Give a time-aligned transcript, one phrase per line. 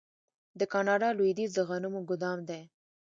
[0.59, 2.61] د کاناډا لویدیځ د غنمو ګدام دی.